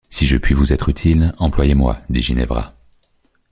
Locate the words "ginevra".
2.21-2.73